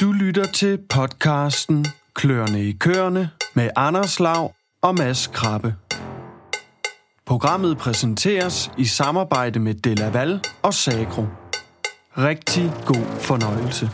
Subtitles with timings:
[0.00, 5.74] Du lytter til podcasten Klørne i Kørne med Anders Lav og Mads Krabbe.
[7.26, 11.26] Programmet præsenteres i samarbejde med Delaval og Sagro.
[12.18, 13.90] Rigtig god fornøjelse.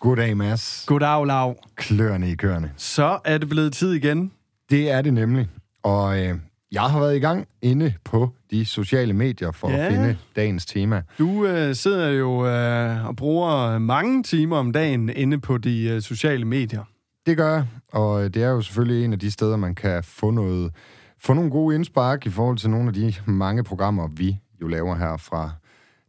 [0.00, 0.84] Goddag, Mads.
[0.86, 1.56] Goddag, Lav.
[1.76, 2.70] Klørne i kørende.
[2.76, 4.32] Så er det blevet tid igen.
[4.70, 5.48] Det er det nemlig.
[5.82, 6.38] Og øh,
[6.72, 9.76] jeg har været i gang inde på de sociale medier for Ja.
[9.76, 11.02] at finde dagens tema.
[11.18, 16.02] Du øh, sidder jo øh, og bruger mange timer om dagen inde på de øh,
[16.02, 16.84] sociale medier.
[17.26, 20.02] Det gør jeg, og øh, det er jo selvfølgelig en af de steder, man kan
[20.04, 20.72] få noget,
[21.20, 24.96] få nogle gode indspark i forhold til nogle af de mange programmer, vi jo laver
[24.96, 25.50] her fra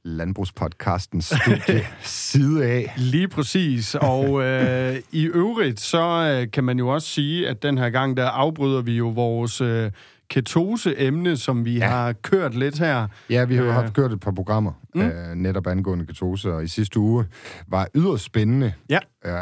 [0.04, 2.94] Landbrugspodcastens studie side af.
[2.98, 6.02] Lige præcis, og øh, i øvrigt, så
[6.42, 9.62] øh, kan man jo også sige, at den her gang, der afbryder vi jo vores
[9.62, 9.92] øh,
[10.30, 11.88] ketose-emne, som vi ja.
[11.88, 13.08] Har kørt lidt her.
[13.30, 13.76] Ja, vi har jo Øh.
[13.76, 15.02] haft kørt et par programmer, mm.
[15.02, 17.26] øh, netop angående ketose, og i sidste uge
[17.68, 18.74] var yderst spændende.
[18.90, 19.00] Ja.
[19.26, 19.34] Øh,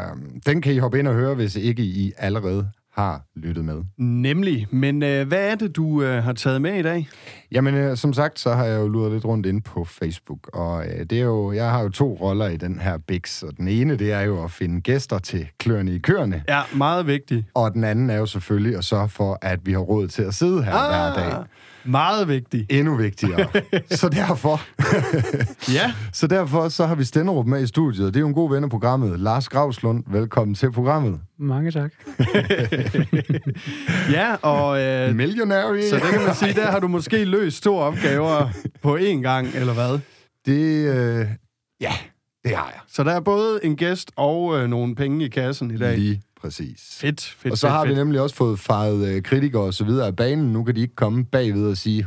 [0.46, 3.82] den kan I hoppe ind og høre, hvis ikke I allerede har lyttet med.
[3.98, 7.08] Nemlig, men øh, hvad er det, du øh, har taget med i dag?
[7.52, 10.86] Jamen, øh, som sagt, så har jeg jo luret lidt rundt ind på Facebook, og
[10.86, 13.68] øh, det er jo, jeg har jo to roller i den her Bix, og den
[13.68, 17.46] ene, det er jo at finde gæster til Klørne i Kørne, Ja, meget vigtigt.
[17.54, 20.34] og den anden er jo selvfølgelig at sørge for, at vi har råd til at
[20.34, 21.14] sidde her ah.
[21.14, 21.44] hver dag.
[21.86, 22.72] Meget vigtigt.
[22.72, 23.46] Endnu vigtigere.
[24.00, 24.60] så derfor,
[25.78, 28.14] Ja, så derfor så har vi Stenderup med i studiet.
[28.14, 29.20] Det er jo en god ven af programmet.
[29.20, 31.20] Lars Gravslund, velkommen til programmet.
[31.38, 31.92] Mange tak.
[34.16, 35.80] ja og øh, Millionary.
[35.90, 38.48] så det kan man sige, der har du måske løst to opgaver
[38.82, 39.98] på én gang, eller hvad?
[40.46, 41.26] Det, øh,
[41.80, 41.92] ja,
[42.44, 42.80] det har jeg.
[42.88, 45.98] Så der er både en gæst og øh, nogle penge i kassen i dag.
[45.98, 46.98] Lige præcis.
[47.00, 47.98] Fedt, fedt, Og så fedt, har vi fedt.
[47.98, 50.52] nemlig også fået faret øh, kritikere og så videre af banen.
[50.52, 52.06] Nu kan de ikke komme bagved og sige,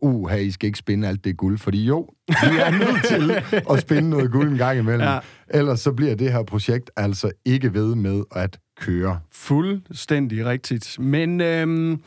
[0.00, 1.58] uh, I skal ikke spinde alt det guld.
[1.58, 3.30] Fordi jo, vi er nødt til
[3.74, 5.00] at spinde noget guld en gang imellem.
[5.08, 5.18] Ja.
[5.48, 9.20] Ellers så bliver det her projekt altså ikke ved med at køre.
[9.32, 10.98] Fuldstændig rigtigt.
[10.98, 12.00] Men øhm,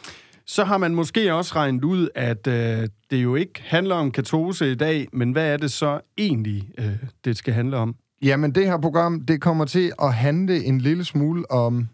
[0.46, 4.72] så har man måske også regnet ud, at øh, det jo ikke handler om ketose
[4.72, 6.92] i dag, men hvad er det så egentlig, øh,
[7.26, 7.96] det skal handle om?
[8.24, 11.88] Jamen, det her program, det kommer til at handle en lille smule om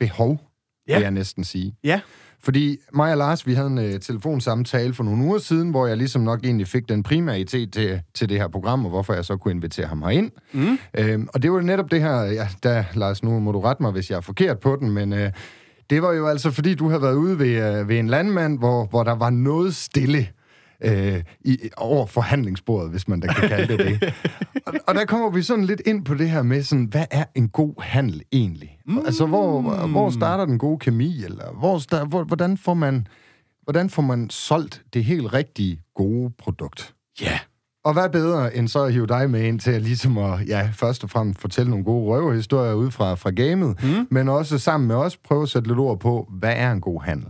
[0.00, 0.40] behov,
[0.88, 0.94] Ja.
[0.94, 1.74] vil jeg næsten sige.
[1.84, 2.00] Ja,
[2.42, 5.96] Fordi mig og Lars, vi havde en uh, telefonsamtale for nogle uger siden, hvor jeg
[5.96, 9.24] ligesom nok egentlig fik den primære idé til, til det her program, og hvorfor jeg
[9.24, 10.30] så kunne invitere ham herind.
[10.52, 10.78] Mm.
[10.98, 13.92] Øhm, og det var netop det her, ja, der, Lars, nu må du rette mig,
[13.92, 15.32] hvis jeg er forkert på den, men øh,
[15.90, 18.84] det var jo altså, fordi du havde været ude ved, øh, ved en landmand, hvor,
[18.86, 20.26] hvor der var noget stille
[20.84, 24.14] øh, i, over forhandlingsbordet, hvis man da kan kalde det det.
[24.74, 27.24] og, og der kommer vi sådan lidt ind på det her med, sådan, hvad er
[27.34, 28.78] en god handel egentlig?
[28.86, 28.98] Mm.
[28.98, 33.06] Altså, hvor, hvor starter den gode kemi, eller hvor, sta- hvor, hvordan, får man,
[33.64, 36.94] hvordan får man solgt det helt rigtige gode produkt?
[37.20, 37.38] ja.
[37.84, 40.70] Og hvad bedre end så at hive dig med ind til at ligesom at, ja,
[40.74, 44.06] først og fremmest fortælle nogle gode røverhistorier ud fra, fra gamet, mm.
[44.10, 47.02] men også sammen med os prøve at sætte lidt ord på, hvad er en god
[47.02, 47.28] handel?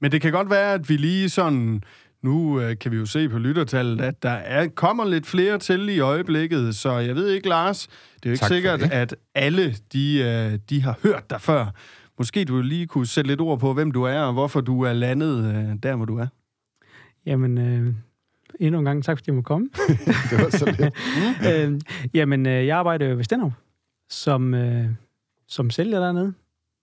[0.00, 1.82] Men det kan godt være, at vi lige sådan...
[2.26, 5.88] Nu øh, kan vi jo se på lyttertallet, at der er, kommer lidt flere til
[5.88, 8.92] i øjeblikket, så jeg ved ikke, Lars, det er jo ikke Tak sikkert, det.
[8.92, 11.66] at alle de, øh, de har hørt dig før.
[12.18, 14.92] Måske du lige kunne sætte lidt ord på, hvem du er, og hvorfor du er
[14.92, 16.26] landet øh, der, hvor du er.
[17.26, 17.94] Jamen, øh,
[18.60, 19.68] endnu en gang tak, fordi jeg må komme.
[20.30, 20.94] Det var så lidt.
[21.72, 21.80] øh,
[22.14, 23.52] jamen, øh, jeg arbejder jo ved Stenov
[24.08, 24.86] som, øh,
[25.48, 26.34] som sælger dernede,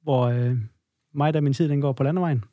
[0.03, 0.57] hvor øh,
[1.13, 2.43] mig der min tid, den går på landevejen,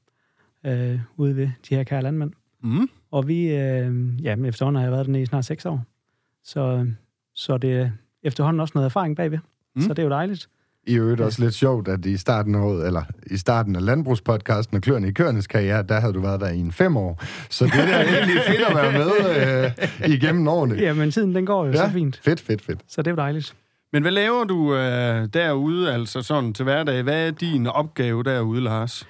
[0.67, 2.33] øh, ude ved de her kære landmænd.
[2.63, 2.89] Mm.
[3.11, 5.85] Og vi, øh, ja, men efterhånden har jeg været dernede i snart seks år.
[6.45, 6.87] Så,
[7.35, 7.91] så det er
[8.23, 9.39] efterhånden også noget erfaring bagved.
[9.77, 9.83] Mm.
[9.83, 10.49] Så det er jo dejligt.
[10.87, 14.77] I øvrigt også lidt sjovt, at i starten af året, eller i starten af landbrugspodcasten
[14.77, 17.23] og Klørne i Kørenes karriere, der havde du været der i en fem år.
[17.51, 19.11] Så det er egentlig fedt at være med
[20.01, 20.75] øh, igennem årene.
[20.75, 21.77] Jamen, tiden den går jo ja.
[21.77, 22.21] så fint.
[22.25, 22.81] Fedt, fedt, fedt.
[22.89, 23.55] Så det er jo dejligt.
[23.93, 27.03] Men hvad laver du øh, derude, altså sådan til hverdag?
[27.03, 29.07] Hvad er din opgave derude, Lars?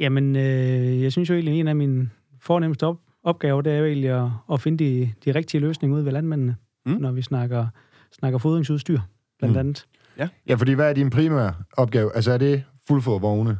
[0.00, 2.10] Jamen, øh, jeg synes jo egentlig, en af mine
[2.42, 6.04] fornemmeste op- opgaver, det er jo egentlig at, at finde de, de rigtige løsninger ude
[6.04, 6.56] ved landmændene,
[6.86, 6.92] Mm.
[6.92, 7.66] når vi snakker,
[8.12, 9.00] snakker fodringsudstyr,
[9.38, 9.58] blandt Mm.
[9.60, 9.86] andet.
[10.48, 12.16] Ja, fordi hvad er din primære opgave?
[12.16, 13.58] Altså er det fuldfodvogne,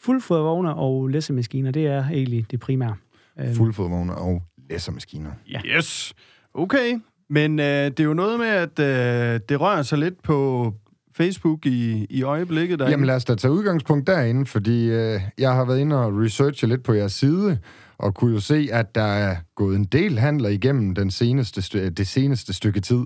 [0.00, 2.94] Fuldfodervogne og læssemaskiner, det er egentlig det primære.
[3.40, 5.30] Øhm, fuldfodvogne og læssermaskiner?
[5.50, 5.60] Ja.
[5.76, 6.14] Yes.
[6.54, 7.00] Okay.
[7.30, 10.72] Men øh, det er jo noget med, at øh, det rører sig lidt på
[11.16, 12.78] Facebook i, i øjeblikket.
[12.78, 16.12] Der Jamen lad os da tage udgangspunkt derinde, fordi øh, jeg har været inde og
[16.20, 17.58] researche lidt på jeres side,
[17.98, 21.88] og kunne jo se, at der er gået en del handler igennem den seneste st-
[21.88, 23.04] det seneste stykke tid.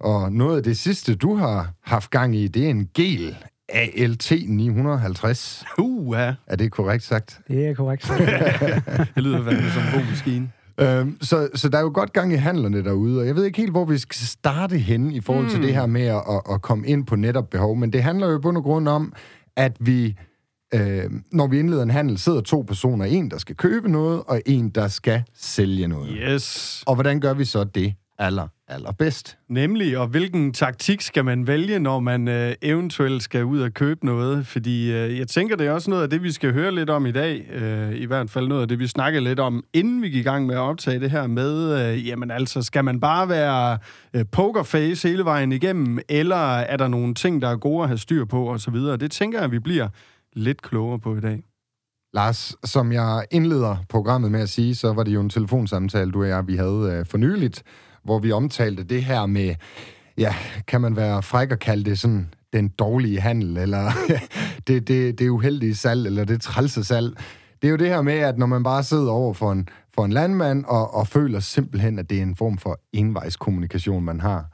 [0.00, 3.36] Og noget af det sidste, du har haft gang i, det er en gel
[3.68, 5.64] ALT 950.
[5.78, 6.34] Uh, ja.
[6.46, 7.40] Er det korrekt sagt?
[7.48, 8.02] Det er korrekt.
[9.14, 10.50] Det lyder fandme som en god maskine.
[10.80, 13.58] Øhm, så, så der er jo godt gang i handlerne derude, og jeg ved ikke
[13.58, 15.50] helt, hvor vi skal starte henne i forhold mm.
[15.50, 18.36] til det her med at, at, komme ind på netop behov, men det handler jo
[18.36, 19.12] på bund og grund om,
[19.56, 20.16] at vi,
[20.74, 23.04] øh, når vi indleder en handel, sidder to personer.
[23.04, 26.16] En, der skal købe noget, og en, der skal sælge noget.
[26.28, 26.82] Yes.
[26.86, 29.38] Og hvordan gør vi så det aller, allerbedst?
[29.48, 34.06] Nemlig, og hvilken taktik skal man vælge, når man øh, eventuelt skal ud og købe
[34.06, 34.46] noget?
[34.46, 37.06] Fordi øh, jeg tænker, det er også noget af det, vi skal høre lidt om
[37.06, 37.50] i dag.
[37.52, 40.22] Øh, I hvert fald noget af det, vi snakkede lidt om, inden vi gik i
[40.22, 43.78] gang med at optage det her med, øh, jamen altså, skal man bare være
[44.14, 47.98] øh, pokerface hele vejen igennem, eller er der nogle ting, der er gode at have
[47.98, 48.74] styr på osv.?
[48.74, 49.88] Det tænker jeg, vi bliver
[50.34, 51.44] lidt klogere på i dag.
[52.14, 56.22] Lars, som jeg indleder programmet med at sige, så var det jo en telefonsamtale, du
[56.22, 57.62] og jeg, vi havde øh, for nyligt,
[58.04, 59.54] hvor vi omtalte det her med,
[60.18, 60.34] ja,
[60.66, 63.90] kan man være fræk og kalde det sådan den dårlige handel, eller
[64.66, 67.16] det, det, det uheldige salg, eller det trælse salg.
[67.62, 70.04] Det er jo det her med, at når man bare sidder over for en, for
[70.04, 74.44] en landmand, og, og føler simpelthen, at det er en form for envejskommunikation, man har.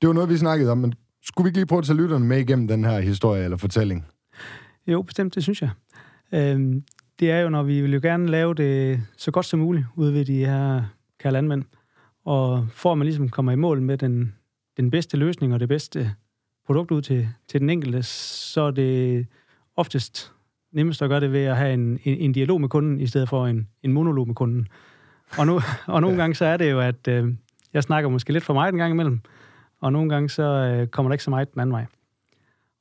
[0.00, 2.24] Det var noget, vi snakkede om, men skulle vi ikke lige prøve at tage lytterne
[2.24, 4.06] med igennem den her historie eller fortælling?
[4.88, 5.70] Jo, bestemt, det synes jeg.
[6.32, 6.84] Øhm,
[7.20, 10.14] det er jo, når vi vil jo gerne lave det så godt som muligt ude
[10.14, 10.82] ved de her
[11.18, 11.64] kære landmænd.
[12.24, 14.34] Og for at man ligesom kommer i mål med den,
[14.76, 16.14] den bedste løsning og det bedste
[16.66, 19.26] produkt ud til, til den enkelte, så er det
[19.76, 20.32] oftest
[20.72, 23.28] nemmest at gøre det ved at have en, en, en dialog med kunden, i stedet
[23.28, 24.68] for en, en monolog med kunden.
[25.38, 27.34] Og, nu, og nogle gange så er det jo, at øh,
[27.72, 29.20] jeg snakker måske lidt for meget en gang imellem,
[29.80, 31.86] og nogle gange så øh, kommer der ikke så meget den anden vej.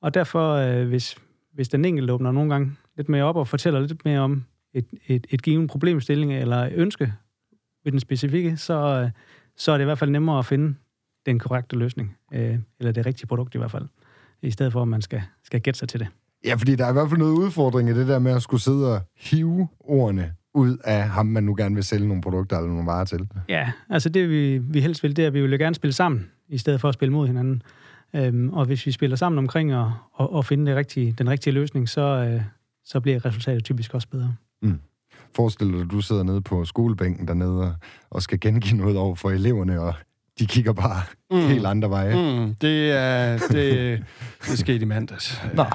[0.02, 1.18] Og derfor, øh, hvis,
[1.58, 4.44] hvis den enkelte åbner nogle gange lidt mere op og fortæller lidt mere om
[4.74, 7.14] et, et, et givet problemstilling eller ønske
[7.84, 9.10] ved den specifikke, så,
[9.56, 10.76] så er det i hvert fald nemmere at finde
[11.26, 13.86] den korrekte løsning, øh, eller det rigtige produkt i hvert fald,
[14.42, 16.08] i stedet for, at man skal, skal gætte sig til det.
[16.46, 18.62] Ja, fordi der er i hvert fald noget udfordring i det der med at skulle
[18.62, 22.70] sidde og hive ordene ud af ham, man nu gerne vil sælge nogle produkter eller
[22.70, 23.28] nogle varer til.
[23.50, 26.30] Ja, altså det vi, vi helst vil, det er, at vi vil gerne spille sammen,
[26.48, 27.62] i stedet for at spille mod hinanden.
[28.14, 29.86] Øhm, og hvis vi spiller sammen omkring at,
[30.20, 32.42] at, og finde det rigtige, den rigtige løsning, så, øh,
[32.86, 34.36] så bliver resultatet typisk også bedre.
[34.62, 34.80] Mm.
[35.36, 37.76] Forestil dig, at du sidder nede på skolebænken dernede
[38.10, 39.94] og skal gengive noget over for eleverne, og
[40.40, 41.02] de kigger bare
[41.32, 41.48] mm.
[41.48, 42.16] helt andre veje.
[42.16, 44.04] Mm, det er det,
[44.48, 45.42] det skete i mandags.
[45.54, 45.66] Nå.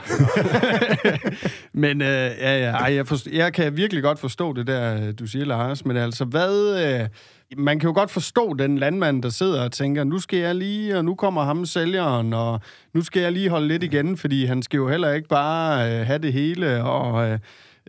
[1.82, 5.26] men øh, ja, ja, ej, jeg, forstår, jeg kan virkelig godt forstå det der, du
[5.26, 5.84] siger, Lars.
[5.84, 6.84] Men altså, hvad...
[7.02, 7.08] Øh,
[7.56, 10.98] man kan jo godt forstå den landmand, der sidder og tænker, nu skal jeg lige,
[10.98, 12.60] og nu kommer ham sælgeren, og
[12.94, 16.06] nu skal jeg lige holde lidt igen, fordi han skal jo heller ikke bare øh,
[16.06, 17.28] have det hele, og...
[17.28, 17.38] Øh,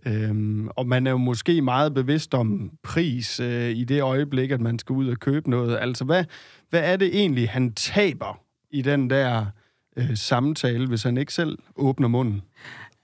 [0.05, 4.61] Øhm, og man er jo måske meget bevidst om pris øh, i det øjeblik, at
[4.61, 5.77] man skal ud og købe noget.
[5.81, 6.23] Altså, hvad,
[6.73, 8.39] hvad er det egentlig, han taber
[8.71, 9.45] i den der
[9.97, 12.41] øh, samtale, hvis han ikke selv åbner munden?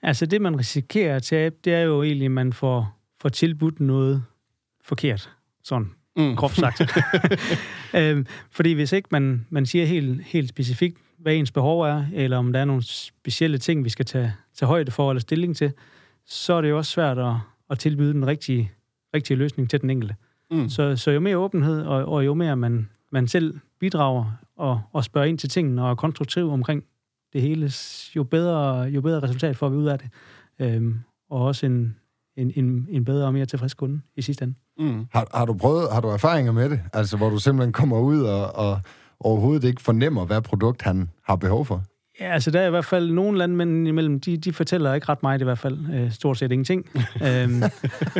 [0.01, 3.79] Altså, det man risikerer at tabe, det er jo egentlig, at man får, får tilbudt
[3.79, 4.23] noget
[4.83, 5.29] forkert.
[5.63, 6.35] Sådan, mm.
[6.35, 6.81] groft sagt.
[7.95, 12.37] øhm, fordi hvis ikke man, man siger helt, helt specifikt, hvad ens behov er, eller
[12.37, 15.73] om der er nogle specielle ting, vi skal tage, tage højde for eller stilling til,
[16.25, 17.33] så er det jo også svært at,
[17.69, 18.71] at tilbyde den rigtige,
[19.13, 20.15] rigtige løsning til den enkelte.
[20.51, 20.69] Mm.
[20.69, 25.03] Så, så jo mere åbenhed, og, og jo mere man, man selv bidrager og, og
[25.03, 26.83] spørger ind til tingene og er konstruktiv omkring
[27.33, 27.71] det hele,
[28.15, 30.09] jo bedre, jo bedre resultat får vi ud af det.
[30.59, 31.95] Øhm, og også en,
[32.37, 34.55] en, en, en bedre og mere tilfreds kunde i sidste ende.
[34.77, 35.05] Mm.
[35.11, 36.81] Har, har, du prøvet, har du erfaringer med det?
[36.93, 38.79] Altså, hvor du simpelthen kommer ud og, og
[39.19, 41.83] overhovedet ikke fornemmer, hvad produkt han har behov for?
[42.19, 45.23] Ja, altså der er i hvert fald nogle landmænd imellem, de, de fortæller ikke ret
[45.23, 46.85] meget i hvert fald, øh, stort set ingenting.
[47.27, 47.61] øhm,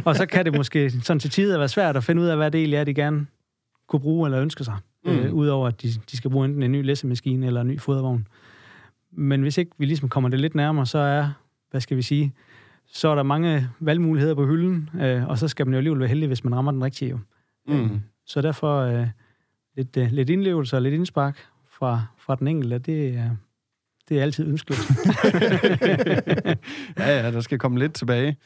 [0.06, 2.52] og så kan det måske sådan til tider være svært at finde ud af, hvad
[2.52, 3.26] det egentlig er, de gerne
[3.90, 4.78] kunne bruge eller ønske sig.
[5.06, 5.12] Mm.
[5.12, 8.28] Øh, Udover at de, de skal bruge enten en ny læssemaskine eller en ny fodervogn.
[9.12, 11.30] Men hvis ikke vi ligesom kommer det lidt nærmere, så er,
[11.72, 12.34] hvad skal vi sige,
[12.86, 16.10] så er der mange valgmuligheder på hylden, øh, og så skal man jo alligevel være
[16.10, 17.12] heldig, hvis man rammer den rigtige.
[17.12, 17.20] Jo.
[17.68, 17.84] Mm.
[17.84, 17.92] Øh,
[18.26, 19.08] så derfor øh,
[19.76, 23.30] lidt, øh, lidt indlevelse og lidt indspark fra, fra den enkelte, det er,
[24.10, 24.82] det er altid ønskeligt.
[27.00, 28.38] ja, ja, der skal komme lidt tilbage.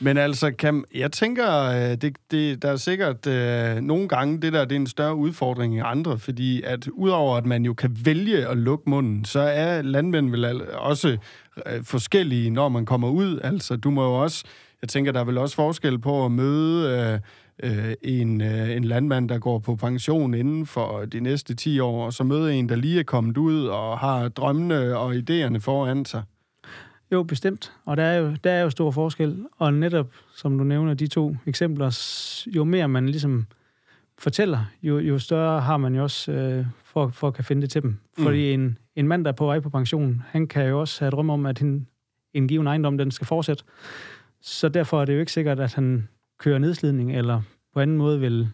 [0.00, 4.52] Men altså, kan, jeg tænker, øh, det, det, der er sikkert øh, nogle gange, det
[4.52, 7.96] der det er en større udfordring end andre, fordi at udover at man jo kan
[8.04, 11.16] vælge at lukke munden, så er landmænd vel også
[11.66, 13.40] øh, forskellige, når man kommer ud.
[13.44, 14.44] Altså, du må jo også,
[14.82, 17.12] jeg tænker, der er vel også forskel på at møde...
[17.12, 17.20] Øh,
[17.62, 22.06] Øh, en, øh, en landmand, der går på pension inden for de næste 10 år,
[22.06, 26.04] og så møder en, der lige er kommet ud og har drømmene og idéerne foran
[26.04, 26.22] sig.
[27.12, 27.72] Jo, bestemt.
[27.84, 29.46] Og der er jo, der er jo stor forskel.
[29.58, 31.98] Og netop, som du nævner, de to eksempler,
[32.46, 33.46] jo mere man ligesom
[34.18, 37.70] fortæller, jo, jo større har man jo også øh, for, for at kan finde det
[37.70, 37.90] til dem.
[38.18, 38.24] Mm.
[38.24, 41.10] Fordi en, en mand, der er på vej på pension, han kan jo også have
[41.10, 41.86] drømme om, at en,
[42.34, 43.64] en given ejendom, den skal fortsætte.
[44.40, 46.08] Så derfor er det jo ikke sikkert, at han
[46.40, 47.42] kører nedslidning, eller
[47.74, 48.48] på anden måde vil,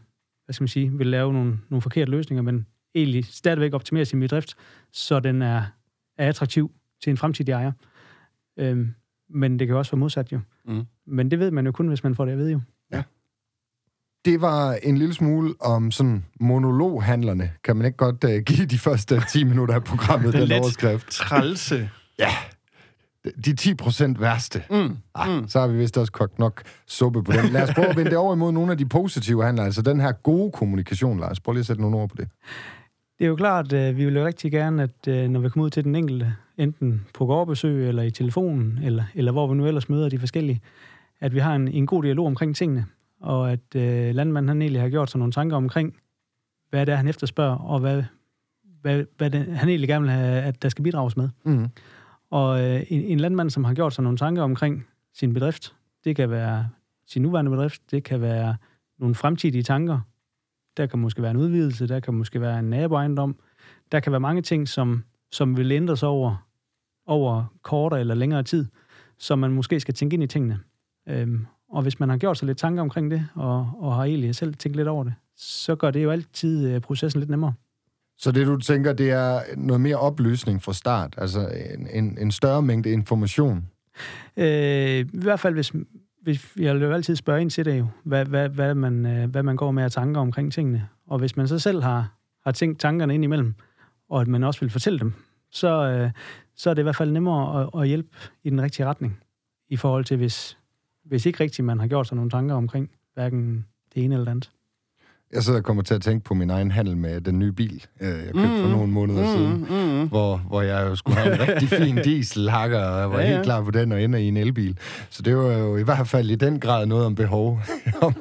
[0.44, 4.20] hvad skal man sige, vil lave nogle, nogle forkerte løsninger, men egentlig stadigvæk optimere sin
[4.20, 4.54] bedrift,
[4.92, 5.62] så den er,
[6.18, 6.70] er attraktiv
[7.02, 7.72] til en fremtidig ejer.
[8.56, 8.94] Øhm,
[9.28, 10.40] men det kan også være modsat jo.
[10.64, 10.84] Mm.
[11.06, 12.60] Men det ved man jo kun, hvis man får det at vide jo.
[14.26, 17.52] Det var en lille smule om sådan monologhandlerne.
[17.64, 20.60] Kan man ikke godt uh, give de første 10 minutter af programmet Den den lidt
[20.60, 21.10] overskrift?
[21.10, 21.90] Trælse.
[22.18, 22.30] Ja,
[23.44, 24.62] de 10 procent værste.
[24.70, 24.96] Mm.
[25.14, 27.52] Ah, så har vi vist også kogt nok suppe på den.
[27.52, 29.64] Lad os prøve at vende det over imod nogle af de positive handler.
[29.64, 31.40] Altså den her gode kommunikation, Lars.
[31.40, 32.28] Prøv lige at sætte nogle ord på det.
[33.18, 35.64] Det er jo klart, at vi vil jo rigtig gerne, at øh, når vi kommer
[35.64, 39.66] ud til den enkelte, enten på gårdbesøg eller i telefonen, eller, eller hvor vi nu
[39.66, 40.60] ellers møder de forskellige,
[41.20, 42.86] at vi har en, en god dialog omkring tingene,
[43.20, 45.96] og at øh, landmanden han egentlig har gjort sig nogle tanker omkring,
[46.70, 48.02] hvad det er, han efterspørger, og hvad,
[48.82, 51.28] hvad, hvad det, han egentlig gerne vil have, at der skal bidrages med.
[51.44, 51.66] Mm.
[52.30, 56.16] Og øh, en, en landmand, som har gjort sig nogle tanker omkring sin bedrift, det
[56.16, 56.68] kan være
[57.06, 58.56] sin nuværende bedrift, det kan være
[58.98, 60.00] nogle fremtidige tanker,
[60.76, 63.36] der kan måske være en udvidelse, der kan måske være en naboejendom,
[63.92, 66.46] der kan være mange ting, som, som vil ændres over,
[67.06, 68.66] over kortere eller længere tid,
[69.18, 70.60] som man måske skal tænke ind i tingene.
[71.08, 74.34] Øhm, og hvis man har gjort sig lidt tanker omkring det, og, og har egentlig
[74.34, 77.54] selv tænkt lidt over det, så gør det jo altid øh, processen lidt nemmere.
[78.18, 81.14] Så det, du tænker, det er noget mere oplysning fra start?
[81.18, 83.68] Altså en, en, en større mængde information?
[84.36, 85.72] Øh, I hvert fald, hvis,
[86.22, 89.30] hvis jeg vil jo altid spørge ind til det jo, hvad, hvad, hvad, man, øh,
[89.30, 90.88] hvad man går med at tanker omkring tingene.
[91.06, 92.12] Og hvis man så selv har,
[92.44, 93.54] har tænkt tankerne ind imellem,
[94.08, 95.12] og at man også vil fortælle dem,
[95.50, 96.10] så, øh,
[96.56, 98.08] så er det i hvert fald nemmere at, at hjælpe
[98.44, 99.20] i den rigtige retning,
[99.68, 100.58] i forhold til hvis,
[101.04, 104.30] hvis ikke rigtigt man har gjort sig nogle tanker omkring hverken det ene eller det
[104.30, 104.50] andet.
[105.32, 107.84] Jeg sidder og kommer til at tænke på min egen handel med den nye bil,
[108.00, 108.62] øh, jeg købte mm.
[108.62, 109.36] for nogle måneder mm.
[109.36, 109.66] siden,
[110.00, 110.08] mm.
[110.08, 113.32] hvor, hvor jeg jo skulle have en rigtig fin dieselhakker, og jeg var Ja, ja,
[113.32, 114.78] helt klar på den og ender i en elbil.
[115.10, 117.60] Så det var jo i hvert fald i den grad noget om behov.
[118.02, 118.14] om.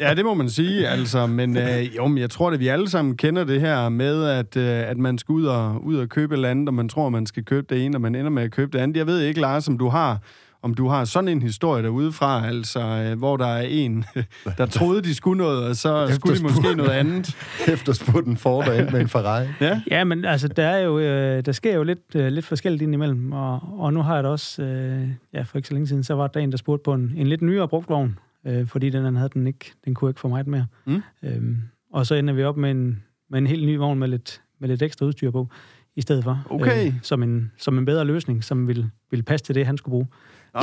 [0.00, 1.26] Ja, det må man sige, altså.
[1.26, 4.56] Men øh, jo, men jeg tror, at vi alle sammen kender det her med, at,
[4.56, 7.08] øh, at man skal ud og, ud og købe et eller andet, og man tror,
[7.08, 8.96] man skal købe det ene, og man ender med at købe det andet.
[8.96, 10.18] Jeg ved ikke, Lars, om du har
[10.62, 14.04] om du har sådan en historie derude fra, altså, øh, hvor der er en,
[14.58, 17.36] der troede, de skulle noget, og så skulle de måske noget andet.
[17.72, 19.46] Efterspurgt en Ford og endte med en Ferrari.
[19.60, 22.82] Ja, Ja, men altså, der, er jo, øh, der sker jo lidt, øh, lidt forskelligt
[22.82, 26.04] indimellem, og, og nu har jeg da også, øh, ja, for ikke så længe siden,
[26.04, 29.16] så var der en, der spurgte på en, en lidt nyere brugtvogn, øh, fordi den
[29.16, 30.66] havde den ikke, den kunne ikke få meget mere.
[30.86, 31.02] Mm.
[31.22, 31.56] Øhm,
[31.92, 34.68] og så ender vi op med en, med en helt ny vogn med lidt, med
[34.68, 35.48] lidt ekstra udstyr på,
[35.96, 36.46] i stedet for.
[36.50, 36.86] Okay.
[36.86, 39.92] Øh, som, en, som en bedre løsning, som ville, ville passe til det, han skulle
[39.92, 40.06] bruge.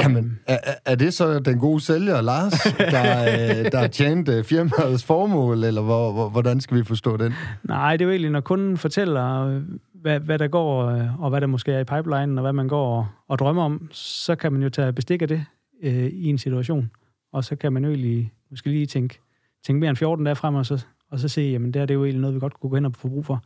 [0.02, 4.30] Jamen, er, er- er det så den gode sælger, Lars, der, øh, der har tjent
[4.30, 7.34] øh, firmaets formål, eller hvor, hvor, hvordan skal vi forstå den?
[7.64, 9.62] Nej, det er jo egentlig, når kunden fortæller, øh,
[9.94, 10.84] hvad, hvad der går,
[11.20, 13.88] og hvad der måske er i pipelinen, og hvad man går og, og drømmer om,
[13.92, 15.46] så kan man jo tage bestik af det
[15.84, 16.92] øh, i en situation.
[17.34, 19.20] Og så kan man jo egentlig måske lige tænke,
[19.66, 21.94] tænke mere end 14 dage frem, og så, og så se, jamen det er det
[21.94, 23.44] jo egentlig noget, vi godt kunne gå hen og få brug for,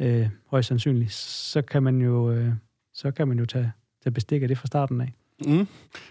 [0.00, 1.12] øh, højst sandsynligt.
[1.12, 2.48] Så kan man jo, øh,
[2.94, 3.72] så kan man jo tage,
[4.04, 5.12] tage bestik af det fra starten af.
[5.44, 5.68] Mm.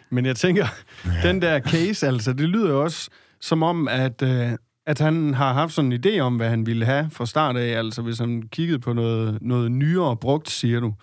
[0.10, 0.66] Men jeg tænker,
[1.24, 4.52] den der case, altså, det lyder jo også som om, at, øh,
[4.86, 7.78] at han har haft sådan en idé om, hvad han ville have fra start af.
[7.78, 10.94] Altså, hvis han kiggede på noget, noget nyere brugt, siger du.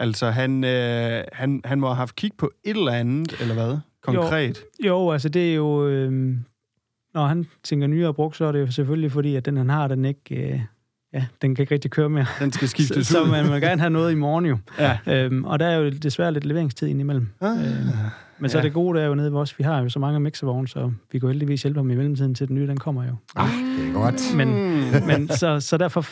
[0.00, 3.78] Altså, han, øh, han, han må have haft kig på et eller andet, eller hvad?
[4.02, 4.64] Konkret.
[4.86, 5.88] Jo, altså det er jo...
[5.88, 6.36] Øh,
[7.14, 9.88] når han tænker nyere brugt, så er det jo selvfølgelig fordi, at den han har,
[9.88, 10.34] den ikke...
[10.34, 10.60] Øh,
[11.16, 12.26] ja, den kan ikke rigtig køre mere.
[12.40, 13.30] Den skal Så, skiftes så ud.
[13.30, 14.58] man vil gerne have noget i morgen jo.
[14.78, 14.98] Ja.
[15.06, 17.28] Øhm, og der er jo desværre lidt leveringstid indimellem.
[17.40, 17.56] Ah,
[18.38, 18.60] Men så Ja.
[18.60, 19.58] er det gode, der er jo nede ved os.
[19.58, 22.48] Vi har jo så mange mixervogne, så vi kan heldigvis hjælpe ham i mellemtiden til
[22.48, 23.14] den nye, den kommer jo.
[23.36, 24.36] Ah, det er godt.
[24.36, 24.48] Men,
[25.06, 26.06] men så, så derfor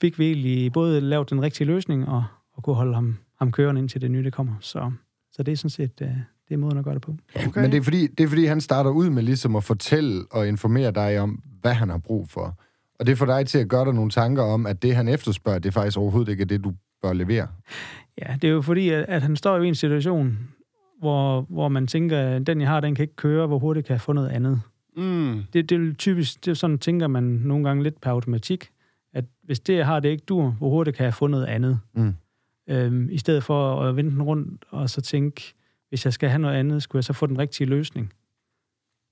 [0.00, 2.24] fik vi egentlig både lavet den rigtige løsning, og,
[2.56, 4.52] og kunne holde ham, ham kørende indtil det nye, det kommer.
[4.60, 4.90] Så,
[5.32, 6.08] så det er sådan set øh,
[6.48, 7.14] det er måden at gøre det på.
[7.46, 7.60] Okay.
[7.62, 10.48] Men det er, fordi, det er fordi, han starter ud med ligesom at fortælle og
[10.48, 12.58] informere dig om, hvad han har brug for.
[13.00, 15.58] Og det får dig til at gøre dig nogle tanker om, at det, han efterspørger,
[15.58, 16.72] det faktisk overhovedet ikke er det, du
[17.02, 17.48] bør levere.
[18.18, 20.38] Ja, det er jo fordi, at, at han står jo i en situation,
[20.98, 23.92] hvor, hvor man tænker, at den, jeg har, den kan ikke køre, hvor hurtigt kan
[23.92, 24.60] jeg få noget andet.
[24.96, 25.42] Mm.
[25.52, 28.70] Det, det er jo typisk, det er sådan, tænker man nogle gange lidt per automatik,
[29.14, 31.80] at hvis det, jeg har, det ikke dur, hvor hurtigt kan jeg få noget andet?
[31.94, 32.14] Mm.
[32.68, 35.54] Øhm, I stedet for at vende den rundt og så tænke,
[35.88, 38.12] hvis jeg skal have noget andet, skulle jeg så få den rigtige løsning?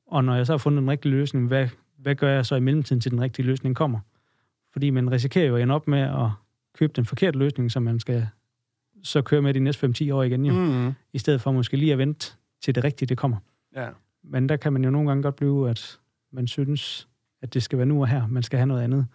[0.06, 1.68] Og når jeg så har fundet den rigtige løsning, hvad,
[2.02, 4.00] hvad gør jeg så i mellemtiden, til den rigtige løsning kommer?
[4.72, 6.30] Fordi man risikerer jo at ende op med at
[6.74, 8.28] købe den forkerte løsning, som man skal
[9.02, 10.54] så køre med de næste 5-10 år igen, jo.
[10.54, 10.92] Mm.
[11.12, 13.36] I stedet for måske lige at vente til det rigtige, det kommer.
[13.76, 13.88] Ja.
[14.22, 15.98] Men der kan man jo nogle gange godt blive, at
[16.32, 17.08] man synes,
[17.42, 19.06] at det skal være nu og her, man skal have noget andet,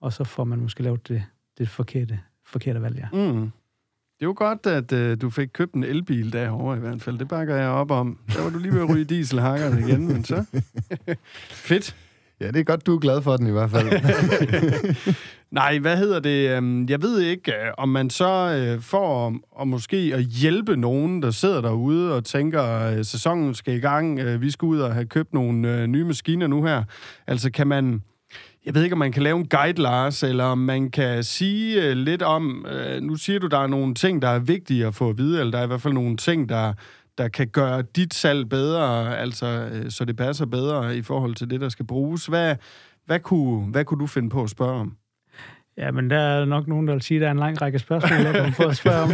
[0.00, 1.24] og så får man måske lavet det,
[1.58, 3.32] det forkerte, forkerte valg, ja.
[3.32, 3.50] Mm.
[4.18, 7.18] Det er jo godt, at øh, du fik købt en elbil derovre i hvert fald.
[7.18, 8.18] Det bakker jeg op om.
[8.34, 10.44] Der var du lige ved at ryge dieselhakkerne igen, men så...
[11.68, 11.96] Fedt.
[12.40, 13.88] Ja, det er godt, du er glad for den i hvert fald.
[15.50, 16.50] Nej, hvad hedder det?
[16.50, 20.76] Øhm, jeg ved ikke, øh, om man så øh, får øh, og måske at hjælpe
[20.76, 24.40] nogen, der sidder derude og tænker, at sæsonen skal i gang.
[24.40, 26.84] Vi skal ud og have købt nogle nye maskiner nu her.
[27.26, 28.02] Altså, kan man...
[28.66, 31.94] Jeg ved ikke, om man kan lave en guide, Lars, eller om man kan sige
[31.94, 32.66] lidt om...
[33.02, 35.50] Nu siger du, der er nogle ting, der er vigtige at få at vide, eller
[35.50, 36.72] der er i hvert fald nogle ting, der,
[37.18, 41.50] der kan gøre dit salg bedre, altså øh, så det passer bedre i forhold til
[41.50, 42.26] det, der skal bruges.
[42.26, 42.56] Hvad,
[43.06, 44.96] hvad, kunne, hvad kunne du finde på at spørge om?
[45.78, 47.78] Ja, men der er nok nogen, der vil sige, at der er en lang række
[47.78, 49.10] spørgsmål, jeg kan få at spørge om.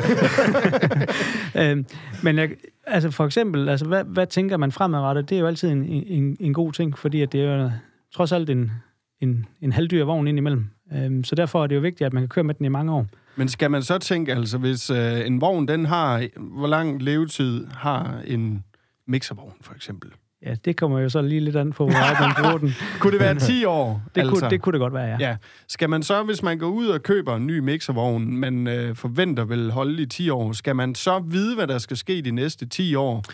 [1.60, 1.86] øhm,
[2.22, 2.50] men jeg,
[2.86, 5.28] altså for eksempel, altså hvad, hvad tænker man fremadrettet?
[5.28, 7.70] Det er jo altid en, en, en god ting, fordi at det er jo
[8.14, 8.72] trods alt en,
[9.20, 10.66] en, en halvdyr vogn indimellem.
[10.92, 12.92] Øhm, så derfor er det jo vigtigt, at man kan køre med den i mange
[12.92, 13.06] år.
[13.36, 17.66] Men skal man så tænke, altså hvis øh, en vogn, den har, hvor lang levetid
[17.66, 18.64] har en
[19.06, 20.10] mixervogn for eksempel?
[20.46, 22.74] Ja, det kommer jo så lige lidt an på, hvor man bruger den.
[23.00, 24.02] Kunne det være 10 år?
[24.14, 24.34] Det, altså.
[24.34, 25.16] kunne, det kunne det godt være, ja.
[25.20, 25.36] Ja.
[25.68, 29.44] Skal man så, hvis man går ud og køber en ny mixervogn, man øh, forventer
[29.44, 32.66] vil holde i 10 år, skal man så vide, hvad der skal ske de næste
[32.66, 33.24] 10 år?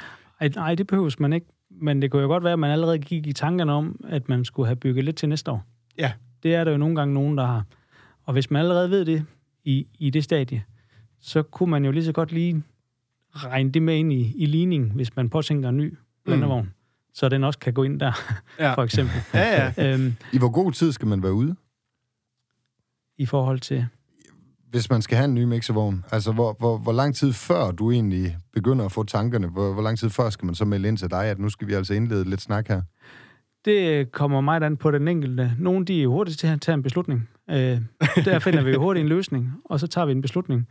[0.40, 1.47] Ej, nej, det behøves man ikke.
[1.71, 4.45] Men det kunne jo godt være, at man allerede gik i tankerne om, at man
[4.45, 5.64] skulle have bygget lidt til næste år.
[5.99, 6.12] Ja.
[6.43, 7.64] Det er der jo nogle gange nogen, der har.
[8.26, 9.25] Og hvis man allerede ved det
[9.68, 10.64] i, i det stadie,
[11.20, 12.62] så kunne man jo lige så godt lige
[13.30, 16.64] regne det med ind i, i ligning, hvis man påtænker en ny blandervogn.
[16.64, 16.70] Mm.
[17.14, 18.12] Så den også kan gå ind der,
[18.58, 18.75] Ja.
[18.75, 19.14] for eksempel.
[19.34, 19.94] Ja, ja.
[19.94, 21.56] øhm, I hvor god tid skal man være ude,
[23.18, 23.87] I forhold til...
[24.70, 26.04] hvis man skal have en ny mixervogn?
[26.12, 29.82] Altså, hvor, hvor, hvor lang tid før du egentlig begynder at få tankerne, hvor, hvor
[29.82, 31.94] lang tid før skal man så melde ind til dig, at nu skal vi altså
[31.94, 32.82] indlede lidt snak her?
[33.64, 35.52] Det kommer meget an på den enkelte.
[35.58, 37.28] Nogle de er hurtigt til at tage en beslutning.
[37.50, 37.78] Øh,
[38.25, 40.69] der finder vi jo hurtigt en løsning, og så tager vi en beslutning.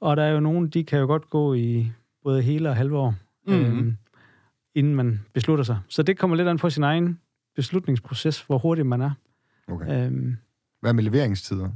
[0.00, 1.92] Og der er jo nogen, de kan jo godt gå i
[2.24, 3.14] både hele og halve år,
[3.46, 3.54] Mhm.
[3.88, 3.92] øh,
[4.74, 5.78] inden man beslutter sig.
[5.88, 7.18] Så det kommer lidt an på sin egen
[7.56, 9.10] beslutningsproces, hvor hurtigt man er.
[9.68, 10.06] Okay.
[10.10, 10.34] Øh,
[10.80, 11.68] Hvad med leveringstider?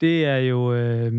[0.00, 0.74] det er jo...
[0.74, 1.12] Øh,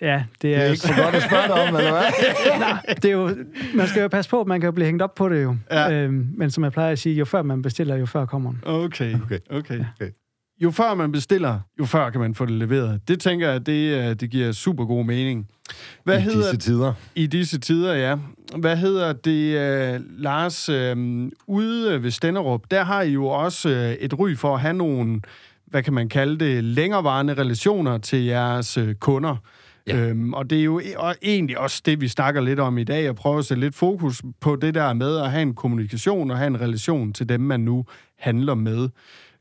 [0.00, 2.02] ja, det Det er, er ikke så godt at spørge dig om, eller hvad?
[2.58, 3.36] Nej, det er jo,
[3.74, 5.56] man skal jo passe på, man kan jo blive hængt op på det jo.
[5.70, 5.92] Ja.
[5.92, 8.60] Øhm, men som jeg plejer at sige, jo før man bestiller, jo før kommer den.
[8.64, 9.38] Okay, Okay.
[9.50, 9.80] okay.
[10.00, 10.10] Okay.
[10.60, 13.00] Jo før man bestiller, jo før kan man få det leveret.
[13.08, 15.48] Det tænker jeg, det, øh, det giver super god mening.
[16.04, 16.92] Hvad I hedder disse tider.
[17.14, 18.16] I disse tider, ja.
[18.56, 20.68] Hvad hedder det, øh, Lars?
[20.68, 25.20] Øh, ude ved Stenderup, der har I jo også et ry for at have nogle,
[25.66, 29.36] hvad kan man kalde det, længerevarende relationer til jeres kunder.
[29.86, 29.96] Ja.
[29.96, 30.08] Ja.
[30.08, 32.84] Øhm, og det er jo e- og egentlig også det, vi snakker lidt om i
[32.84, 36.30] dag, at prøve at sætte lidt fokus på det der med at have en kommunikation
[36.30, 37.84] og have en relation til dem, man nu
[38.18, 38.88] handler med.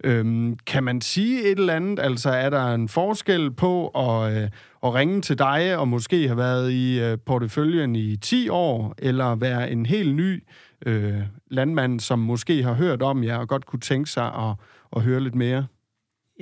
[0.04, 2.00] Øhm, kan man sige et eller andet?
[2.00, 4.50] Altså, er der en forskel på at, øh,
[4.84, 9.36] at ringe til dig og måske have været i øh, porteføljen i 10 år, eller
[9.36, 10.44] være en helt ny
[10.86, 14.56] øh, landmand, som måske har hørt om jer og godt kunne tænke sig at,
[14.96, 15.66] at høre lidt mere?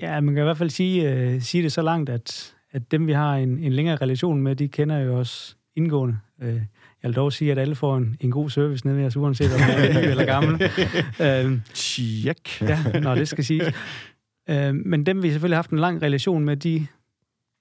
[0.01, 3.07] Ja, man kan i hvert fald sige, øh, sige det så langt, at, at dem,
[3.07, 6.17] vi har en, en længere relation med, de kender jo os indgående.
[6.41, 6.61] Øh,
[7.03, 9.53] jeg vil dog sige, at alle får en, en god service nede ved os, uanset
[9.53, 10.61] om man er ny eller gammel.
[11.21, 12.61] Øh, Tjek.
[12.61, 13.73] ja, når det skal siges.
[14.49, 16.87] Øh, men dem, vi selvfølgelig har haft en lang relation med, de,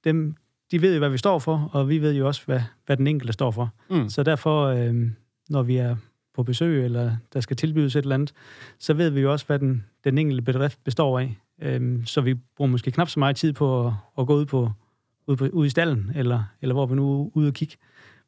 [0.04, 0.34] dem,
[0.70, 3.06] de ved jo, hvad vi står for, og vi ved jo også, hvad, hvad den
[3.06, 3.74] enkelte står for.
[3.90, 4.08] Mm.
[4.08, 4.94] Så derfor, øh,
[5.48, 5.96] når vi er
[6.34, 8.32] på besøg, eller der skal tilbydes et eller andet,
[8.78, 11.36] så ved vi jo også, hvad den, den enkelte bedrift består af.
[11.62, 14.70] Øhm, så vi bruger måske knap så meget tid på at, at gå ud, på,
[15.26, 17.76] ud, på, ud i stallen, eller, eller hvor vi nu er ude og kigge.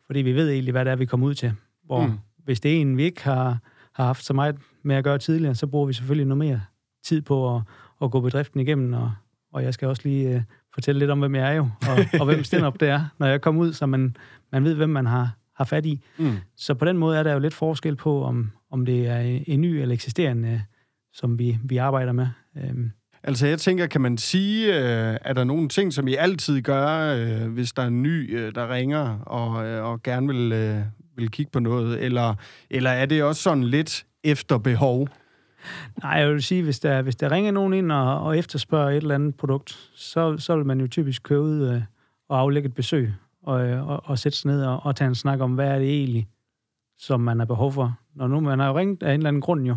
[0.06, 1.52] Fordi vi ved egentlig, hvad det er, vi kommer ud til.
[1.84, 2.18] Hvor Mm.
[2.44, 3.58] hvis det er en, vi ikke har,
[3.92, 6.62] har haft så meget med at gøre tidligere, så bruger vi selvfølgelig noget mere
[7.04, 7.62] tid på at,
[8.02, 8.92] at gå bedriften igennem.
[8.92, 9.12] Og,
[9.52, 10.42] og jeg skal også lige øh,
[10.74, 13.40] fortælle lidt om, hvem jeg er jo, og, og hvem Stenop det er, når jeg
[13.40, 14.16] kommer ud, så man,
[14.52, 16.00] man ved, hvem man har, har fat i.
[16.18, 16.32] Mm.
[16.56, 19.60] Så på den måde er der jo lidt forskel på, om, om det er en
[19.60, 20.62] ny eller eksisterende,
[21.12, 22.28] som vi, vi arbejder med.
[22.56, 22.90] Øhm,
[23.24, 27.14] Altså, jeg tænker, kan man sige, øh, er der nogle ting, som I altid gør,
[27.14, 30.78] øh, hvis der er en ny, øh, der ringer og, øh, og gerne vil, øh,
[31.16, 32.04] vil kigge på noget?
[32.04, 32.34] Eller,
[32.70, 35.08] eller er det også sådan lidt efter behov?
[36.02, 38.96] nej, jeg vil sige, hvis der, hvis der ringer nogen ind og, og efterspørger et
[38.96, 41.82] eller andet produkt, så, så vil man jo typisk køre ud øh,
[42.28, 45.14] og aflægge et besøg og, øh, og, og sætte sig ned og, og tage en
[45.14, 46.28] snak om, hvad er det egentlig,
[46.98, 47.98] som man har behov for.
[48.14, 49.76] Når nu man har ringet af en eller anden grund jo,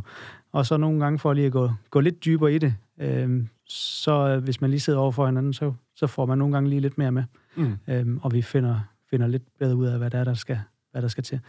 [0.51, 4.11] og så nogle gange for lige at gå, gå lidt dybere i det, øh, så
[4.27, 6.79] øh, hvis man lige sidder over for hinanden, så, så får man nogle gange lige
[6.81, 7.23] lidt mere med.
[7.55, 7.77] Mm.
[7.87, 8.79] øhm, og vi finder,
[9.09, 10.59] finder lidt bedre ud af, hvad der, er, der, skal,
[10.91, 11.39] hvad der skal til.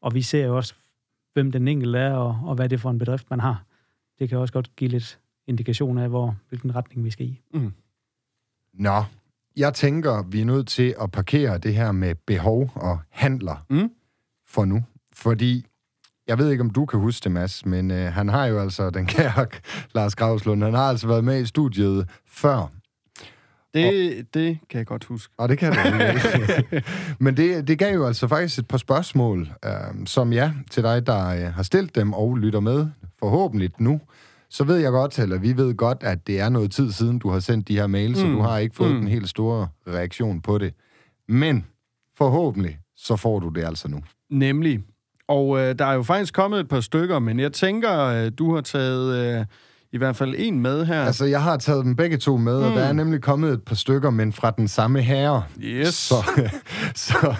[0.00, 0.74] Og vi ser jo også,
[1.32, 3.64] hvem den enkelte er, og, og hvad det er for en bedrift, man har.
[4.18, 7.40] Det kan også godt give lidt indikation af, hvor, hvilken retning vi skal i.
[7.54, 7.72] Mm.
[8.74, 9.04] Nå,
[9.56, 13.90] jeg tænker, vi er nødt til at parkere det her med behov og handler Mm.
[14.46, 14.84] for nu.
[15.12, 15.66] Fordi
[16.30, 18.90] jeg ved ikke, om du kan huske det, Mads, men øh, han har jo altså,
[18.90, 19.46] den kære
[19.94, 22.70] Lars Gravslund, han har altså været med i studiet før.
[23.74, 25.34] Det, det kan jeg godt huske.
[25.38, 25.78] Og det kan du.
[27.24, 31.06] Men det, det gav jo altså faktisk et par spørgsmål, øh, som ja, til dig,
[31.06, 32.86] der øh, har stillet dem og lytter med,
[33.18, 34.00] forhåbentlig nu.
[34.50, 37.30] Så ved jeg godt, eller vi ved godt, at det er noget tid siden, du
[37.30, 38.14] har sendt de her mails, mm.
[38.14, 39.00] så du har ikke fået mm.
[39.00, 40.74] en helt store reaktion på det.
[41.28, 41.66] Men
[42.18, 44.02] forhåbentlig, så får du det altså nu.
[44.30, 44.80] Nemlig.
[45.30, 48.54] Og øh, der er jo faktisk kommet et par stykker, men jeg tænker, øh, du
[48.54, 49.44] har taget øh,
[49.92, 51.04] i hvert fald en med her.
[51.04, 52.64] Altså, jeg har taget dem begge to med, mm.
[52.66, 55.42] og der er nemlig kommet et par stykker, men fra den samme herre.
[55.60, 55.94] Yes.
[55.94, 56.14] Så,
[56.94, 57.34] så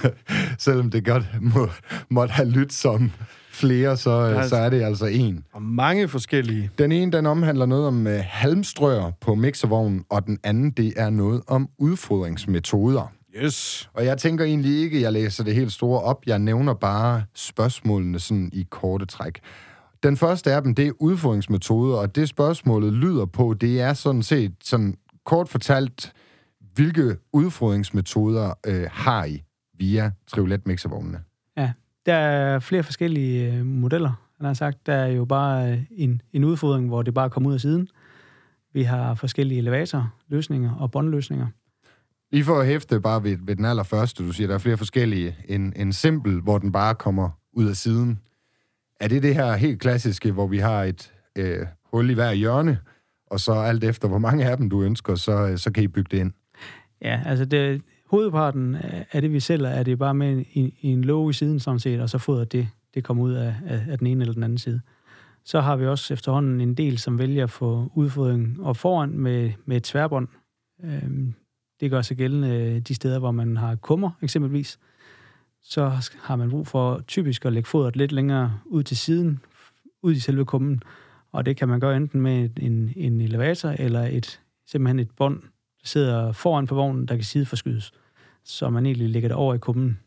[0.59, 1.69] selvom det godt må,
[2.09, 3.13] måtte have lyttet som
[3.51, 5.45] flere, så, altså, så er det altså en.
[5.53, 6.71] Og mange forskellige.
[6.79, 11.11] Den ene, den omhandler noget om uh, halmstrøer på mixervognen, og den anden, det er
[11.11, 13.13] noget om udfodringsmetoder.
[13.37, 13.91] Yes.
[13.95, 16.23] Og jeg tænker egentlig ikke, at jeg læser det helt store op.
[16.27, 19.41] Jeg nævner bare spørgsmålene sådan i korte træk.
[20.03, 24.23] Den første af dem, det er udfordringsmetoder, og det spørgsmålet lyder på, det er sådan
[24.23, 26.13] set, sådan kort fortalt,
[26.75, 29.43] hvilke udfordringsmetoder øh, har I
[29.79, 31.21] via Triolet mixervognene?
[31.57, 31.73] Ja,
[32.07, 34.87] der er flere forskellige øh, modeller, han har sagt.
[34.87, 37.89] Der er jo bare øh, en, en udfordring, hvor det bare kommer ud af siden.
[38.73, 41.47] Vi har forskellige elevatorløsninger og båndløsninger.
[42.33, 45.37] Lige for at hæfte bare ved, ved den allerførste, du siger, der er flere forskellige.
[45.49, 48.21] En, en simpel, hvor den bare kommer ud af siden.
[49.01, 52.79] Er det det her helt klassiske, hvor vi har et øh, hul i hver hjørne,
[53.27, 55.89] og så alt efter, hvor mange af dem du ønsker, så, øh, så kan I
[55.89, 56.33] bygge det ind?
[57.03, 58.77] Ja, altså det, hovedparten
[59.13, 62.01] af det, vi sælger, er det bare med en, en låge i siden, sådan set,
[62.01, 64.59] og så fodrer det, det kommer ud af, af, af den ene eller den anden
[64.59, 64.81] side.
[65.45, 69.53] Så har vi også efterhånden en del, som vælger at få udfodring op foran med,
[69.65, 70.29] med et tværbånd.
[70.85, 71.35] Øhm,
[71.81, 74.79] det gør sig gældende de steder, hvor man har kummer, eksempelvis.
[75.63, 79.41] Så har man brug for typisk at lægge fodret lidt længere ud til siden,
[80.03, 80.83] ud i selve kummen.
[81.33, 85.43] Og det kan man gøre enten med en, en elevator eller et, simpelthen et bånd,
[85.43, 87.93] der sidder foran på vognen, der kan sideforskydes,
[88.45, 89.99] så man egentlig lægger det over i kummen.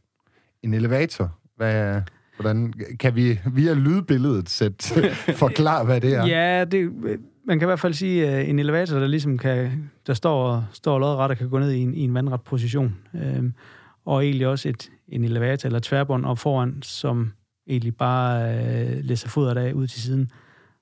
[0.63, 1.37] En elevator?
[1.55, 2.01] Hvad,
[2.37, 5.09] hvordan, kan vi via lydbilledet sætte,
[5.45, 6.25] forklare, hvad det er?
[6.25, 6.91] Ja, det,
[7.45, 10.99] man kan i hvert fald sige, at en elevator, der ligesom kan, der står, står
[10.99, 12.95] lodret og kan gå ned i en, i en vandret position.
[13.13, 13.53] Øhm,
[14.05, 17.33] og egentlig også et, en elevator eller tværbånd op foran, som
[17.67, 20.31] egentlig bare øh, læser fodret af ud til siden,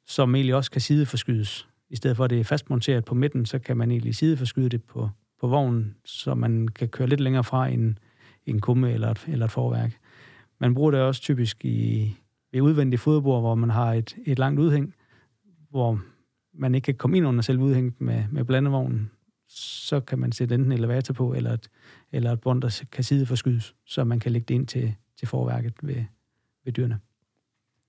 [0.08, 1.68] som egentlig også kan sideforskydes.
[1.90, 4.84] I stedet for, at det er fastmonteret på midten, så kan man egentlig sideforskyde det
[4.84, 5.10] på,
[5.42, 8.00] på vognen, så man kan køre lidt længere fra en,
[8.46, 9.98] en kumme eller et, eller et forværk.
[10.60, 12.16] Man bruger det også typisk i,
[12.52, 14.94] ved udvendige fodbord, hvor man har et, et langt udhæng,
[15.70, 16.02] hvor
[16.54, 19.12] man ikke kan komme ind under selve udhænget med, med blandevognen,
[19.48, 21.70] så kan man sætte enten en elevator på, eller et,
[22.12, 25.74] eller et bånd, der kan sideforskydes, så man kan lægge det ind til, til forværket
[25.82, 26.04] ved,
[26.66, 27.00] ved dyrene.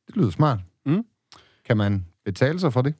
[0.06, 0.60] Det lyder smart.
[0.86, 1.04] Mm.
[1.64, 2.94] Kan man betale sig for det?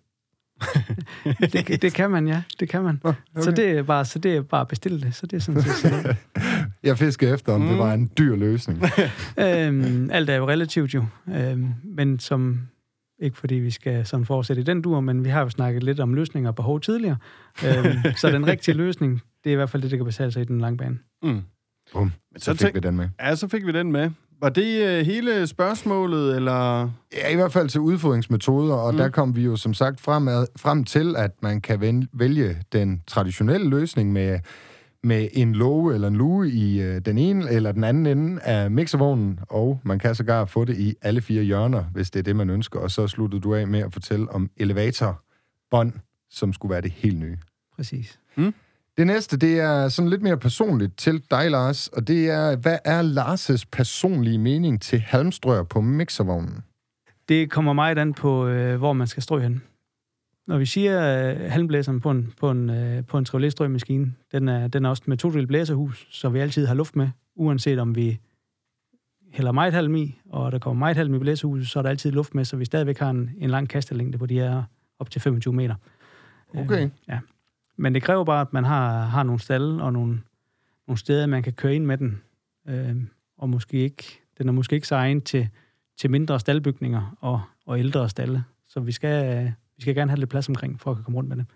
[1.53, 2.43] det, det kan man, ja.
[2.61, 3.01] Det kan man.
[3.05, 3.19] Okay.
[3.41, 5.15] Så det er bare, så det er bare at bestille det.
[5.15, 6.17] Så det er sådan set sådan.
[6.83, 7.69] Jeg fisker efter, om mm.
[7.69, 8.83] det var en dyr løsning.
[9.39, 11.05] øhm, alt er jo relativt jo.
[11.29, 12.69] Øhm, men som,
[13.23, 16.01] ikke fordi vi skal sådan fortsætte i den dur, men vi har jo snakket lidt
[16.01, 17.17] om løsninger og behov tidligere.
[17.67, 20.43] Øhm, så den rigtige løsning, det er i hvert fald det, der kan betale sig
[20.43, 20.99] i den lange bane.
[21.23, 21.41] Mm.
[21.93, 23.09] Bum, så, så fik vi den med.
[23.21, 24.11] Ja, så fik vi den med.
[24.41, 26.91] Var det uh, hele spørgsmålet, eller?
[27.17, 28.99] Ja, i hvert fald til udfodringsmetoder, og mm.
[28.99, 33.03] der kom vi jo som sagt frem, ad, frem til, at man kan vælge den
[33.07, 34.39] traditionelle løsning med,
[35.05, 38.71] med en låge eller en luge i uh, den ene eller den anden ende af
[38.71, 42.37] mixervognen, og man kan sågar få det i alle fire hjørner, hvis det er det,
[42.37, 42.81] man ønsker.
[42.81, 45.93] Og så sluttede du af med at fortælle om elevatorbånd,
[46.31, 47.39] som skulle være det helt nye.
[47.77, 48.19] Præcis.
[48.37, 48.55] Mm.
[48.97, 52.79] Det næste, det er sådan lidt mere personligt til dig, Lars, og det er, hvad
[52.85, 56.59] er Lars' personlige mening til halmstrør på mixervognen?
[57.29, 59.63] Det kommer meget an på, øh, hvor man skal strø hen.
[60.53, 64.69] Når vi siger øh, halmblæseren på en, på en, øh, på en Chevrolet-strømaskine, den er,
[64.69, 68.21] den er også med to blæserhus, så vi altid har luft med, uanset om vi
[69.31, 72.13] hælder meget halm i, og der kommer meget halm i blæserhuset, så er der altid
[72.13, 74.63] luft med, så vi stadigvæk har en, en lang kastelængde på de her
[74.99, 75.75] op til 25 meter.
[76.55, 76.85] Okay.
[76.85, 77.19] Øh, ja.
[77.77, 80.21] Men det kræver bare, at man har, har nogle stalle og nogle,
[80.87, 82.23] nogle steder, man kan køre ind med den.
[82.69, 82.97] Øh,
[83.39, 85.49] og måske ikke, den er måske ikke så egen til,
[85.99, 88.45] til mindre staldbygninger og, og ældre stalle.
[88.69, 91.29] Så vi skal, vi skal gerne have lidt plads omkring, for at kunne komme rundt
[91.29, 91.47] med det.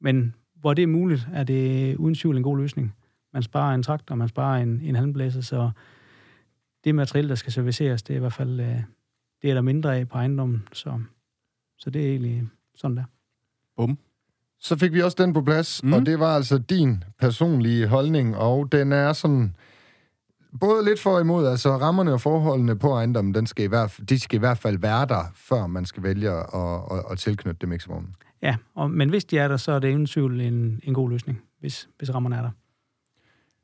[0.00, 2.94] Men hvor det er muligt, er det uden tvivl en god løsning.
[3.32, 5.70] Man sparer en traktor, man sparer en, en halmblæser, så
[6.84, 8.82] det materiale, der skal serviceres, det er i hvert fald øh,
[9.42, 10.68] det er der mindre af på ejendommen.
[10.72, 11.00] Så,
[11.78, 13.04] så det er egentlig sådan der.
[13.76, 13.98] Bum.
[14.60, 15.92] Så fik vi også den på plads, mm.
[15.92, 19.56] og det var altså din personlige holdning, og den er sådan
[20.60, 21.46] både lidt for og imod.
[21.46, 24.58] Altså, rammerne og forholdene på ejendommen, den skal i hvert, fald- de skal i hvert
[24.58, 28.14] fald være der, før man skal vælge at, at, at tilknytte det mixervognen.
[28.42, 31.10] Ja, og, men hvis de er der, så er det uden tvivl en, en god
[31.10, 32.50] løsning, hvis, hvis rammerne er der.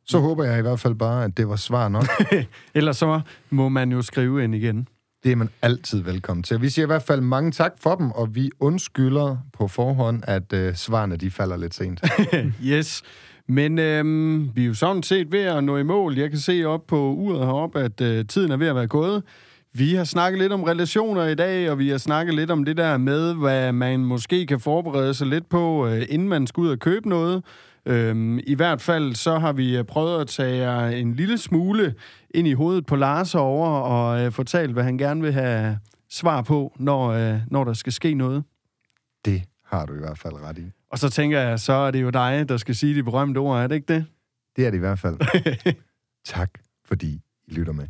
[0.07, 2.05] Så håber jeg i hvert fald bare, at det var svar nok.
[2.75, 3.21] Ellers så
[3.51, 4.89] må man jo skrive ind igen.
[5.25, 6.61] Det er man altid velkommen til.
[6.63, 10.53] Vi siger i hvert fald mange tak for dem, og vi undskylder på forhånd, at
[10.53, 12.01] øh, svarene de falder lidt sent.
[12.65, 13.03] Yes.
[13.49, 16.19] Men øhm, vi er jo sådan set ved at nå i mål.
[16.19, 19.23] Jeg kan se op på uret heroppe, at øh, tiden er ved at være gået.
[19.73, 22.77] Vi har snakket lidt om relationer i dag, og vi har snakket lidt om det
[22.77, 26.69] der med, hvad man måske kan forberede sig lidt på, øh, inden man skal ud
[26.69, 27.45] og købe noget.
[27.87, 31.95] Øhm, I hvert fald så har vi øh, prøvet at tage en lille smule
[32.35, 35.79] ind i hovedet på Lars over og øh, fortalt, hvad han gerne vil have
[36.11, 38.45] svar på, når, øh, når der skal ske noget.
[39.25, 40.65] det har du i hvert fald ret i.
[40.95, 43.63] Og så tænker jeg, så er det jo dig, der skal sige de berømte ord,
[43.63, 44.07] er det ikke det?
[44.57, 45.17] Det er det i hvert fald.
[46.35, 46.51] tak,
[46.85, 47.87] fordi I lytter med.